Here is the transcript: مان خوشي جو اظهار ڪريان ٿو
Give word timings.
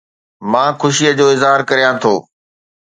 مان 0.51 0.71
خوشي 0.79 1.09
جو 1.17 1.25
اظهار 1.35 1.59
ڪريان 1.69 1.95
ٿو 2.01 2.13